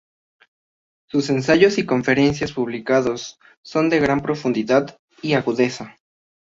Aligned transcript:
Sus 1.05 1.29
ensayos 1.29 1.77
y 1.77 1.85
conferencias 1.85 2.53
publicados 2.53 3.37
son 3.61 3.87
de 3.91 3.99
gran 3.99 4.21
profundidad 4.21 4.99
y 5.21 5.33
agudeza. 5.33 5.95